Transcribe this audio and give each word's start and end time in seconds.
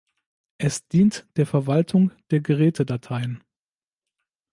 Es 0.57 0.87
dient 0.87 1.27
der 1.37 1.45
Verwaltung 1.45 2.11
der 2.31 2.39
Gerätedateien. 2.41 3.43